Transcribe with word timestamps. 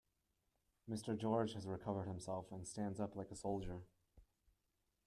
Mr. 0.89 1.15
George 1.15 1.53
has 1.53 1.67
recovered 1.67 2.07
himself 2.07 2.51
and 2.51 2.67
stands 2.67 2.99
up 2.99 3.15
like 3.15 3.29
a 3.29 3.35
soldier. 3.35 3.83